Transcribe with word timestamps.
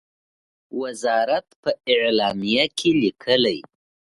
وزارت 0.81 1.45
په 1.61 1.71
اعلامیه 1.93 2.65
کې 2.77 2.89
لیکلی، 3.01 3.59